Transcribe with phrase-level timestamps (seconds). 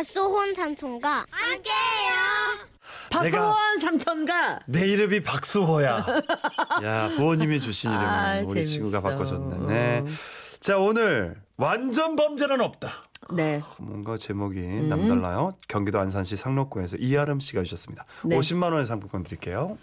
[0.00, 2.14] 박소혼 삼촌과 함께해요.
[3.10, 4.60] 박소원 삼촌가.
[4.66, 6.06] 내 이름이 박수호야.
[6.82, 8.72] 야, 부모님이 주신 이름을 아, 우리 재밌어.
[8.72, 9.66] 친구가 바꿔줬네.
[9.66, 10.04] 네.
[10.58, 13.10] 자, 오늘 완전 범죄는 없다.
[13.34, 13.60] 네.
[13.78, 14.88] 뭔가 제목이 음.
[14.88, 15.58] 남달라요.
[15.68, 18.06] 경기도 안산시 상록구에서 이아름 씨가 주셨습니다.
[18.24, 18.38] 네.
[18.38, 19.76] 50만 원의 상품권 드릴게요.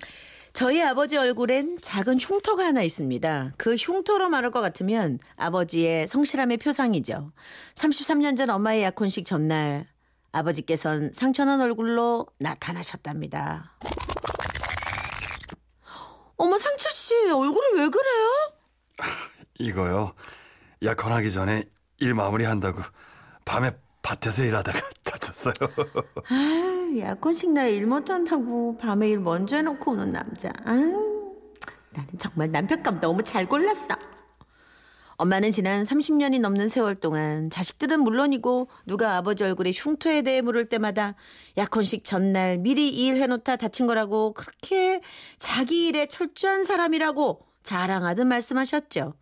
[0.54, 3.54] 저희 아버지 얼굴엔 작은 흉터가 하나 있습니다.
[3.58, 7.32] 그 흉터로 말할 것 같으면 아버지의 성실함의 표상이죠.
[7.76, 9.86] 33년 전 엄마의 약혼식 전날
[10.32, 13.78] 아버지께선 상처난 얼굴로 나타나셨답니다.
[16.36, 18.30] 어머 상철 씨 얼굴이 왜 그래요?
[19.60, 20.14] 이거요.
[20.84, 21.64] 약혼하기 전에
[22.00, 22.80] 일 마무리한다고
[23.46, 23.72] 밤에
[24.04, 25.54] 밭에서 일하다가 다쳤어요.
[26.30, 30.52] 아, 약혼식 날 일 못한다고 밤에 일 먼저 해놓고 오는 남자.
[30.66, 31.34] 아유,
[31.92, 33.88] 나는 정말 남편감 너무 잘 골랐어.
[35.20, 41.16] 엄마는 지난 30년이 넘는 세월 동안 자식들은 물론이고 누가 아버지 얼굴에 흉터에 대해 물을 때마다
[41.58, 45.02] 약혼식 전날 미리 이 일 해놓다 다친 거라고 그렇게
[45.40, 49.16] 자기 일에 철저한 사람이라고 자랑하듯 말씀하셨죠.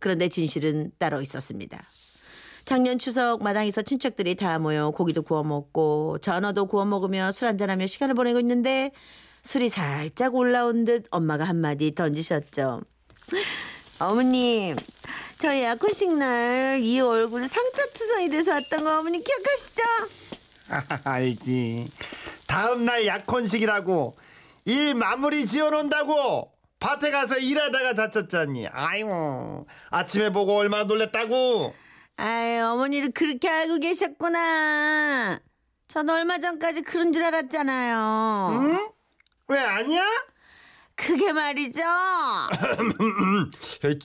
[0.00, 1.82] 그런데 진실은 따로 있었습니다.
[2.66, 8.14] 작년 추석 마당에서 친척들이 다 모여 고기도 구워 먹고 전어도 구워 먹으며 술 한잔하며 시간을
[8.14, 8.92] 보내고 있는데
[9.44, 12.82] 술이 살짝 올라온 듯 엄마가 한마디 던지셨죠.
[14.00, 14.76] 어머님,
[15.40, 19.82] 저희 약혼식 날 이 얼굴 상처 투성이 돼서 왔던 거 어머님 기억하시죠?
[21.04, 21.90] 알지.
[22.46, 24.14] 다음 날 약혼식이라고
[24.66, 28.68] 일 마무리 지어놓는다고 밭에 가서 일하다가 다쳤잖니.
[28.70, 31.74] 아이고 아침에 보고 얼마나 놀랬다고.
[32.16, 35.38] 아이, 어머니도 그렇게 알고 계셨구나.
[35.88, 38.48] 전 얼마 전까지 그런 줄 알았잖아요.
[38.60, 38.88] 응?
[39.48, 40.04] 왜 아니야?
[40.98, 41.80] 그게 말이죠.
[43.84, 43.98] 에이,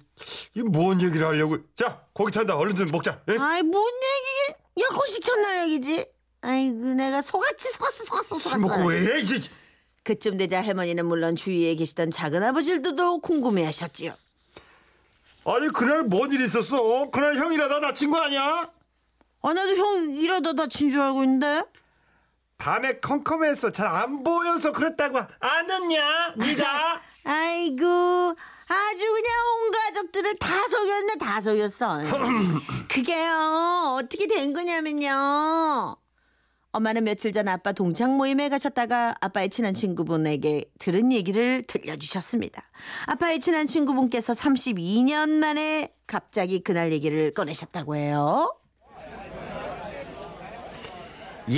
[0.56, 1.58] 이뭔 얘기를 하려고?
[1.76, 2.56] 자 고기 탄다.
[2.56, 3.20] 얼른 좀 먹자.
[3.30, 3.38] 예?
[3.40, 4.84] 아이 뭔 얘기?
[4.84, 6.06] 약혼식 첫날 얘기지.
[6.42, 8.88] 아이고 내가 속았지 속았어 속았어 술 먹고 속았어.
[8.88, 9.42] 왜 이래 이제.
[10.04, 14.14] 그쯤 되자 할머니는 물론 주위에 계시던 작은 아버지들도 궁금해하셨지요.
[15.46, 17.10] 아니 그날 뭔 일 있었어?
[17.10, 18.70] 그날 형 일하다 다친 거 아니야?
[19.42, 21.64] 아 나도 형 이러다 다친 줄 알고 있는데.
[22.64, 26.34] 밤에 컴컴해서 잘 안 보여서 그랬다고 아느냐?
[26.38, 27.02] 네가?
[27.26, 29.34] 아이고 아주 그냥
[29.66, 32.00] 온 가족들을 다 속였네 다 속였어.
[32.90, 35.98] 그게요 어떻게 된 거냐면요.
[36.72, 42.64] 엄마는 며칠 전 아빠 동창 모임에 가셨다가 아빠의 친한 친구분에게 들은 얘기를 들려주셨습니다.
[43.08, 48.56] 아빠의 친한 친구분께서 32년 만에 갑자기 그날 얘기를 꺼내셨다고 해요.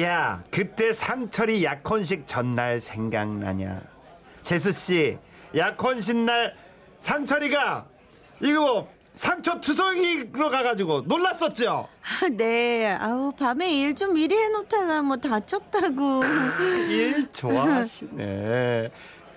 [0.02, 3.82] 야, 그때 상철이 약혼식 전날 생각나냐?
[4.42, 5.18] 재수 씨,
[5.56, 6.56] 약혼식 날
[7.02, 7.86] 상철이가
[8.42, 11.88] 이거 뭐 상처 투성이로 가가지고 놀랐었죠.
[12.02, 16.22] 아, 네, 아우 밤에 일 좀 미리 해놓다가 뭐 다쳤다고.
[16.90, 18.90] 일 좋아하시네.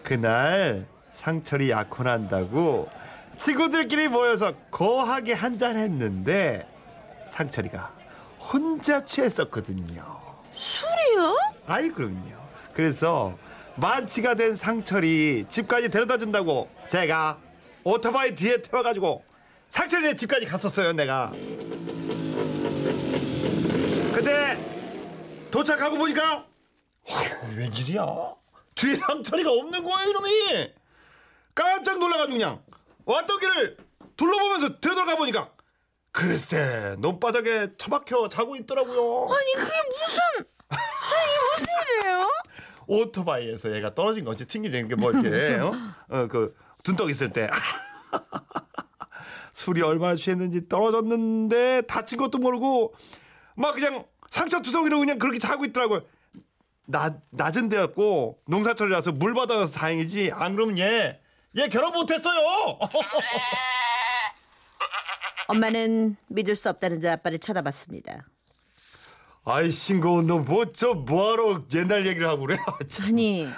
[0.03, 2.88] 그날 상철이 약혼한다고
[3.37, 6.66] 친구들끼리 모여서 거하게 한잔 했는데
[7.28, 7.92] 상철이가
[8.41, 10.19] 혼자 취했었거든요.
[10.58, 11.36] 술이요?
[11.66, 12.36] 아이 그럼요.
[12.74, 13.36] 그래서
[13.76, 17.38] 만취가 된 상철이 집까지 데려다 준다고 제가
[17.84, 19.24] 오토바이 뒤에 태워가지고
[19.69, 21.30] 상철이네 집까지 갔었어요 내가.
[24.14, 26.46] 근데 도착하고 보니까
[27.08, 28.04] 어휴, 웬일이야?
[28.75, 30.72] 뒤에 상철이가 없는 거예요 이놈이.
[31.54, 32.62] 깜짝 놀라가지고 그냥
[33.04, 33.76] 왔던 길을
[34.16, 35.50] 둘러보면서 되돌아가 보니까
[36.12, 39.28] 글쎄 논바닥에 처박혀 자고 있더라고요.
[39.30, 40.19] 아니 그게 무슨
[41.08, 41.66] 아니 무슨
[42.00, 42.28] 일이에요?
[42.86, 45.74] 오토바이에서 얘가 떨어진 거지 튕기는 게 뭐 이렇게 어?
[46.08, 47.50] 어, 그 둔떡 있을 때
[49.52, 52.94] 술이 얼마나 취했는지 떨어졌는데 다친 것도 모르고
[53.56, 56.02] 막 그냥 상처 투성이로 그냥 그렇게 자고 있더라고요.
[56.86, 61.20] 낮 낮은 데였고 농사철이라서 물 받아서 다행이지 안 그러면 얘
[61.56, 62.78] 얘 결혼 못했어요.
[65.48, 68.26] 엄마는 믿을 수 없다는 듯 아빠를 쳐다봤습니다.
[69.50, 72.58] 아이 싱거운 놈뭐저 뭐하러 옛날 얘기를 하고 그래?
[73.02, 73.48] 아니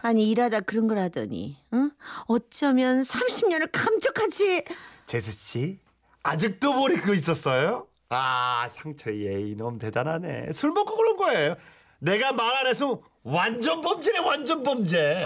[0.00, 1.90] 아니 일하다 그런 걸 하더니 응?
[2.26, 4.64] 어쩌면 30년을 감쪽하지
[5.06, 5.80] 제수 씨
[6.22, 7.88] 아직도 모르고 있었어요?
[8.10, 11.54] 아 상철이 얘 이놈 대단하네 술 먹고 그런 거예요
[11.98, 15.24] 내가 말 안 해서 완전 범죄네 완전 범죄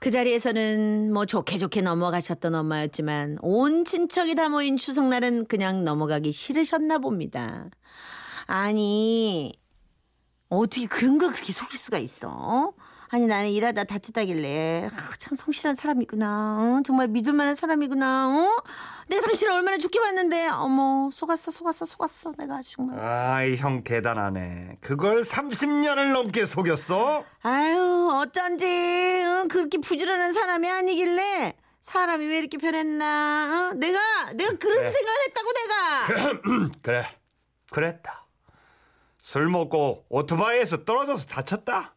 [0.00, 6.98] 그 자리에서는 뭐 좋게 좋게 넘어가셨던 엄마였지만 온 친척이 다 모인 추석날은 그냥 넘어가기 싫으셨나
[6.98, 7.64] 봅니다.
[8.46, 9.52] 아니
[10.48, 12.72] 어떻게 그런 걸 그렇게 속일 수가 있어?
[13.08, 16.78] 아니 나는 일하다 다치다길래 아, 참 성실한 사람이구나.
[16.78, 16.82] 어?
[16.84, 18.28] 정말 믿을만한 사람이구나.
[18.28, 18.62] 어?
[19.08, 22.98] 내가 당신을 얼마나 좋게 봤는데 어머 속았어 속았어 속았어 내가 아주 정말.
[22.98, 24.78] 아이 형 대단하네.
[24.80, 27.24] 그걸 30년을 넘게 속였어?
[27.42, 33.70] 아유 어쩐지 응, 그렇게 부지런한 사람이 아니길래 사람이 왜 이렇게 변했나?
[33.70, 33.74] 어?
[33.74, 33.98] 내가
[34.34, 34.90] 내가 그런 그래.
[34.90, 36.70] 생각을 했다고 내가.
[36.82, 37.18] 그래,
[37.70, 38.25] 그랬다.
[39.26, 41.96] 술 먹고 오토바이에서 떨어져서 다쳤다.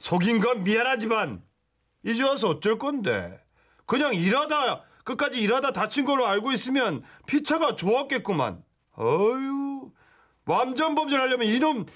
[0.00, 1.44] 속인 건 미안하지만
[2.04, 3.40] 이제 와서 어쩔 건데.
[3.86, 8.64] 그냥 일하다 끝까지 일하다 다친 걸로 알고 있으면 피차가 좋았겠구만.
[8.98, 9.92] 어유
[10.44, 11.86] 완전 범죄하려면 이놈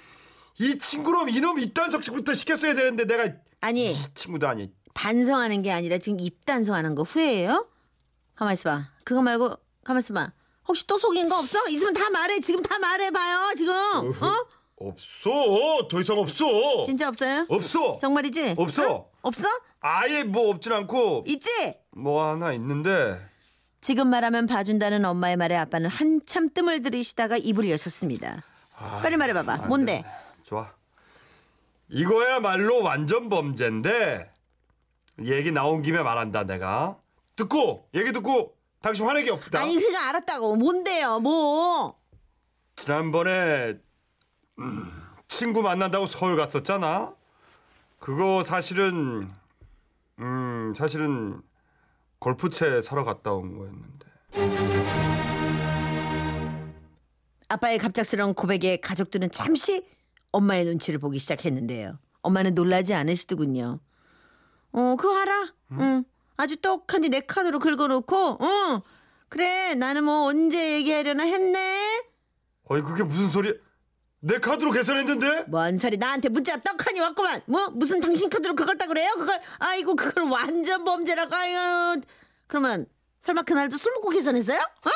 [0.61, 3.27] 이 친구놈 이놈 이딴석부터 시켰어야 되는데 내가
[3.61, 4.73] 아니 이 친구도 아니.
[4.95, 7.67] 반성하는 게 아니라 지금 입단성하는 거 후회해요?
[8.37, 8.89] 가만 있어봐.
[9.03, 10.31] 그거 말고 가만 있어봐.
[10.67, 11.59] 혹시 또 속인 거 없어?
[11.69, 12.41] 있으면 다 말해.
[12.41, 13.55] 지금 다 말해봐요.
[13.57, 13.75] 지금.
[13.75, 14.47] 어?
[14.77, 15.89] 없어.
[15.89, 16.83] 더 이상 없어.
[16.85, 17.47] 진짜 없어요?
[17.49, 17.99] 없어.
[17.99, 18.55] 정말이지?
[18.59, 18.93] 없어.
[18.95, 19.11] 어?
[19.23, 19.45] 없어?
[19.81, 21.75] 아예 뭐 없진 않고 있지?
[21.93, 23.21] 뭐 하나 있는데
[23.81, 28.43] 지금 말하면 봐준다는 엄마의 말에 아빠는 한참 뜸을 들이시다가 입을 여셨습니다.
[29.03, 29.53] 빨리 말해봐봐.
[29.53, 30.03] 안 뭔데?
[30.03, 30.05] 되네.
[30.45, 30.73] 좋아.
[31.91, 34.31] 이거야말로 완전 범죄인데
[35.25, 36.97] 얘기 나온 김에 말한다 내가
[37.37, 38.54] 듣고 얘기 듣고
[38.85, 39.61] 당신 화내기 없다.
[39.61, 40.57] 아니 그거 알았다고.
[40.57, 41.19] 뭔데요?
[41.19, 41.99] 뭐?
[42.77, 43.79] 지난번에
[44.59, 44.93] 음,
[45.27, 47.15] 친구 만난다고 서울 갔었잖아.
[47.99, 49.33] 그거 사실은
[50.19, 51.41] 음 사실은
[52.19, 54.05] 골프채 사러 갔다 온 거였는데.
[57.49, 59.89] 아빠의 갑작스러운 고백에 가족들은 잠시
[60.31, 61.99] 엄마의 눈치를 보기 시작했는데요.
[62.21, 63.81] 엄마는 놀라지 않으시더군요.
[64.73, 65.55] 어, 그거 알아?
[65.73, 66.05] 응.
[66.37, 68.81] 아주 떡하니 내 카드로 긁어놓고, 응.
[69.29, 72.05] 그래, 나는 뭐 언제 얘기하려나 했네?
[72.65, 73.53] 어이 그게 무슨 소리야?
[74.21, 75.45] 내 카드로 계산했는데?
[75.49, 77.43] 뭔 소리, 나한테 문자 떡하니 왔구만.
[77.47, 79.13] 뭐, 무슨 당신 카드로 긁었다 그래요?
[79.19, 82.01] 그걸, 아이고, 그걸 완전 범죄라고, 아유.
[82.47, 82.87] 그러면,
[83.21, 84.59] 설마 그날도 술 먹고 계산했어요?
[84.59, 84.91] 어?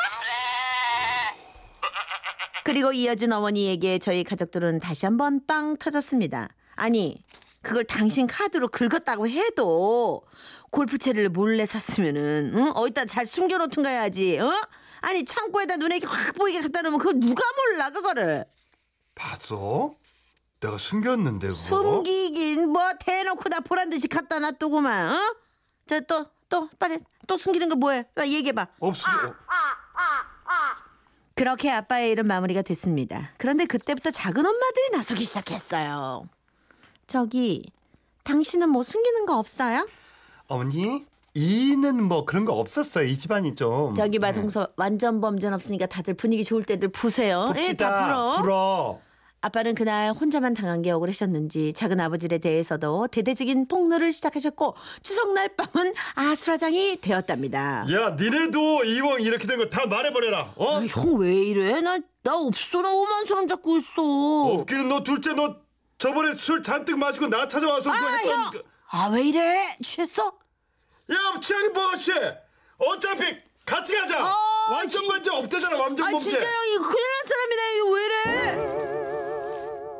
[2.63, 6.49] 그리고 이어진 어머니에게 저희 가족들은 다시 한번 빵 터졌습니다.
[6.75, 7.23] 아니,
[7.61, 10.23] 그걸 당신 카드로 긁었다고 해도
[10.71, 12.71] 골프채를 몰래 샀으면은 응?
[12.75, 14.39] 어디다 잘 숨겨놓든가 해야지.
[14.39, 14.51] 어?
[15.01, 18.45] 아니 창고에다 눈에 확 보이게 갖다 놓으면 그걸 누가 몰라 그거를
[19.15, 19.95] 봤어?
[20.59, 21.57] 내가 숨겼는데 그거.
[21.59, 25.11] 숨기긴 뭐 대놓고 다 보란 듯이 갖다 놔두고만.
[25.13, 25.35] 어?
[25.87, 28.05] 자또또 빨리 또 숨기는 거 뭐해?
[28.19, 28.67] 얘기해봐.
[28.79, 29.07] 없어.
[31.35, 33.31] 그렇게 아빠의 일은 마무리가 됐습니다.
[33.37, 36.27] 그런데 그때부터 작은 엄마들이 나서기 시작했어요.
[37.09, 37.63] 저기
[38.23, 39.87] 당신은 뭐 숨기는 거 없어요?
[40.47, 43.05] 어머니 이는 뭐 그런 거 없었어요.
[43.05, 43.95] 이 집안이 좀.
[43.95, 44.39] 저기 봐 네.
[44.39, 47.51] 동서 완전 범죄는 없으니까 다들 분위기 좋을 때들 푸세요.
[47.57, 48.05] 예, 다.
[48.05, 48.41] 풀어.
[48.41, 48.99] 풀어.
[49.41, 56.97] 아빠는 그날 혼자만 당한 게 억울하셨는지 작은 아버지에 대해서도 대대적인 폭로를 시작하셨고 추석날 밤은 아수라장이
[56.99, 57.85] 되었답니다.
[57.89, 60.53] 야, 니네도 이왕 이렇게 된 거 다 말해버려라.
[60.57, 60.79] 어?
[60.79, 61.81] 아, 형왜 이래?
[61.81, 62.81] 나, 나 없어.
[62.81, 63.93] 나 오만 사람 잡고 있어.
[64.59, 65.55] 없기는 너 둘째 너
[65.99, 68.49] 저번에 술 잔뜩 마시고 나 찾아와서 그거 아, 했던 형.
[68.51, 69.77] 그- 아, 왜 이래?
[69.83, 70.33] 취했어?
[71.11, 72.37] 야, 취향이 뭐가 취해?
[72.77, 74.19] 어차피 같이 가자.
[74.23, 74.33] 아,
[74.71, 75.77] 완전 진- 범죄 없대잖아.
[75.77, 76.29] 완전 아, 범죄.
[76.31, 77.75] 진짜 형이 큰일 날 사람이네.
[77.75, 78.57] 이거 왜 이래?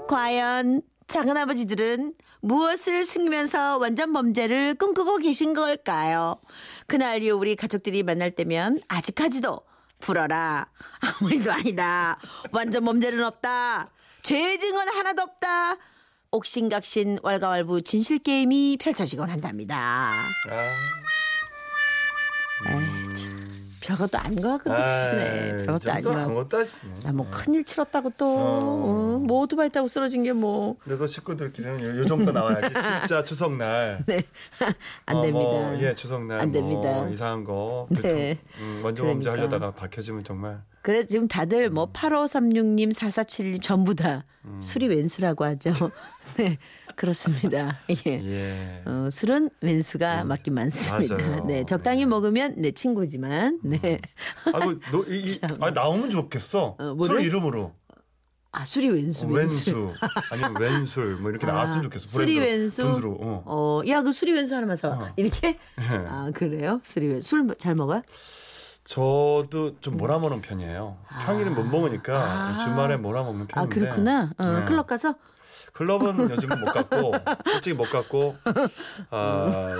[0.07, 6.39] 과연 작은 아버지들은 무엇을 숨기면서 완전 범죄를 꿈꾸고 계신 걸까요?
[6.87, 9.59] 그날 이후 우리 가족들이 만날 때면 아직까지도
[9.99, 10.69] 불어라.
[11.01, 12.17] 아무 일도 아니다.
[12.53, 13.89] 완전 범죄는 없다.
[14.21, 15.75] 죄 증은 하나도 없다.
[16.31, 20.11] 옥신각신 왈가왈부 진실 게임이 펼쳐지곤 한답니다.
[20.49, 20.63] 아,
[22.69, 24.73] 에이, 참, 별것도 아닌 것 같거든.
[24.77, 26.23] 네, 아이, 별것도 이 정도 아니야.
[26.25, 26.71] 아무것도 아니네.
[27.11, 28.59] 나뭐 큰일 치렀다고 또 어.
[28.61, 30.75] 어, 뭐 오토바이 타고 쓰러진 게 뭐.
[30.83, 32.73] 그래도 식구들끼리는 요, 요 정도 나와야지.
[33.07, 34.03] 진짜 추석날.
[34.05, 34.21] 네.
[35.07, 35.39] 안 어, 됩니다.
[35.49, 37.09] 뭐, 예, 추석날 안 뭐 됩니다.
[37.09, 37.87] 이상한 거.
[37.89, 38.37] 네.
[38.59, 39.31] 음, 먼저 범죄 그러니까.
[39.31, 40.61] 하려다가 밝혀지면 정말.
[40.81, 41.73] 그래서 지금 다들 음.
[41.73, 44.25] 뭐 8536님, 4471님 전부 다
[44.59, 45.73] 술이 왼수라고 하죠.
[46.37, 46.57] 네.
[46.95, 47.79] 그렇습니다.
[48.05, 48.11] 예.
[48.11, 48.81] 예.
[48.85, 51.15] 어, 술은 왼수가 맞긴 많습니다.
[51.15, 51.45] 맞아요.
[51.45, 52.05] 네, 적당히 네.
[52.07, 53.99] 먹으면 내 친구지만, 네.
[54.53, 56.75] 아이고, 너, 이, 이, 아, 나오면 좋겠어.
[56.77, 56.97] 어?
[57.05, 57.73] 술 이름으로.
[58.51, 59.71] 아, 술이 왼수, 어, 왼수.
[59.71, 59.93] 왼수.
[60.31, 61.15] 아니면 왼술.
[61.17, 62.07] 뭐 이렇게 아, 나왔으면 좋겠어.
[62.07, 62.83] 술이 왼수?
[62.83, 63.17] 분수로.
[63.21, 63.43] 어.
[63.45, 64.89] 어, 야, 그 술이 왼수 하나만 사.
[64.89, 65.13] 어.
[65.15, 65.49] 이렇게?
[65.49, 65.57] 예.
[66.07, 66.81] 아, 그래요?
[66.83, 67.29] 술이 왼수.
[67.29, 68.01] 술잘 먹어요?
[68.83, 70.97] 저도 좀 몰아먹는 편이에요.
[71.25, 72.57] 평일은 못 먹으니까 아.
[72.63, 73.75] 주말에 몰아먹는 편인데.
[73.75, 74.31] 아, 그렇구나.
[74.37, 74.65] 어, 네.
[74.65, 75.15] 클럽 가서?
[75.73, 77.13] 클럽은 요즘은 못 갔고
[77.45, 78.35] 솔직히 못 갔고
[79.11, 79.75] 아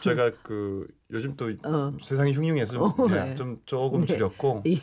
[0.00, 1.92] 제가 그 요즘 또 어.
[2.02, 3.34] 세상이 흉흉해서 어, 예, 네.
[3.36, 4.06] 좀 조금 네.
[4.06, 4.78] 줄였고 예.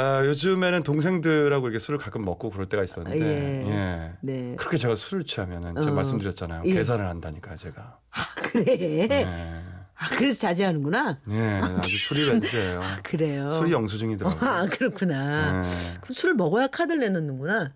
[0.00, 3.70] 아 요즘에는 동생들하고 이렇게 술을 가끔 먹고 그럴 때가 있었는데 예.
[3.70, 4.12] 예.
[4.22, 4.56] 네.
[4.56, 5.94] 그렇게 제가 술을 취하면은 제가 어.
[5.94, 6.72] 말씀드렸잖아요 예.
[6.72, 7.98] 계산을 한다니까요 제가
[8.36, 9.26] 그래.
[10.00, 10.04] 예.
[10.04, 11.20] 아, 그래서 자제하는구나.
[11.30, 13.50] 예, 아주 술이 렌즈예요 그래요.
[13.50, 15.62] 술이 영수증이더라고요 아, 그렇구나.
[15.64, 15.98] 예.
[16.00, 17.72] 그럼 술을 먹어야 카드를 내놓는구나.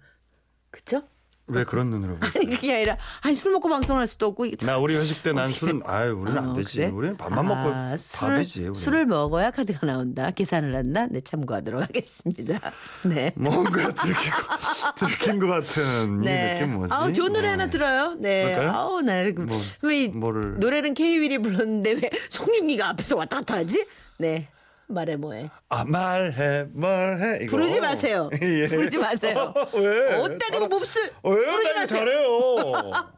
[0.70, 1.02] 그쵸?
[1.50, 4.44] 왜 그런 눈으로 보세요 아니, 그게 아니라, 아니, 술 먹고 방송할 수도 없고.
[4.66, 6.76] 나 우리 회식 때 난 술은 아유 우리는 안 어, 되지.
[6.80, 6.88] 그래?
[6.88, 8.58] 우리는 밥만 먹고 아, 술을, 밥이지.
[8.60, 8.75] 우리는.
[8.75, 10.30] 술을 먹어야 카드가 나온다.
[10.30, 11.06] 계산을 한다.
[11.10, 12.60] 네, 참고하도록 하겠습니다.
[13.04, 13.32] 네.
[13.34, 16.93] 뭔가 들킨 거, 들킨 것 같은 이 느낌 뭐지?
[16.95, 17.49] 아우, 좋은 노래 네.
[17.50, 18.14] 하나 들어요.
[18.19, 18.45] 네.
[18.45, 18.71] 그럴까요?
[18.71, 23.85] 아우, 나, 그- 뭐, 왜이 뭐를 노래는 K-윌이 불렀는데 왜 송중기가 앞에서 왔다 갔다 하지?
[24.19, 24.49] 네.
[24.90, 25.50] 말해 뭐해.
[25.69, 28.31] 아 말해 말해 이거 부르지 마세요.
[28.40, 28.67] 예.
[28.69, 29.52] 부르지 마세요.
[29.75, 30.14] 왜?
[30.14, 31.12] 어따 대고 몹쓸.
[31.23, 31.50] 어, 왜요?
[31.52, 31.99] 부르지 마세요.
[31.99, 32.93] 잘해요.